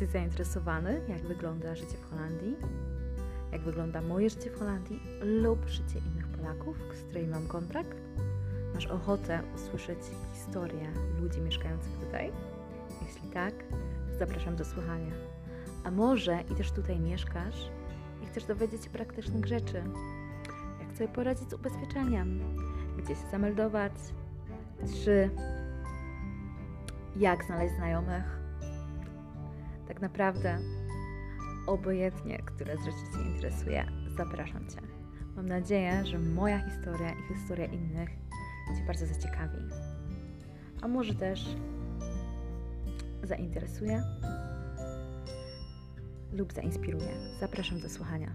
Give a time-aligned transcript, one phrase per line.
[0.00, 2.56] jesteś zainteresowany, jak wygląda życie w Holandii,
[3.52, 7.96] jak wygląda moje życie w Holandii lub życie innych Polaków, z którymi mam kontakt,
[8.74, 9.98] masz ochotę usłyszeć
[10.34, 12.32] historię ludzi mieszkających tutaj?
[13.06, 13.54] Jeśli tak,
[14.18, 15.12] zapraszam do słuchania.
[15.84, 17.70] A może i też tutaj mieszkasz
[18.22, 19.82] i chcesz dowiedzieć się praktycznych rzeczy,
[20.80, 22.40] jak sobie poradzić z ubezpieczeniem,
[22.98, 23.92] gdzie się zameldować,
[25.04, 25.30] czy
[27.16, 28.45] jak znaleźć znajomych.
[29.96, 30.58] Tak naprawdę,
[31.66, 34.80] obojętnie, które z rzeczy Cię interesuje, zapraszam Cię.
[35.36, 38.08] Mam nadzieję, że moja historia i historia innych
[38.76, 39.58] Cię bardzo zaciekawi.
[40.82, 41.56] A może też
[43.22, 44.02] zainteresuje
[46.32, 47.10] lub zainspiruje.
[47.40, 48.30] Zapraszam do słuchania.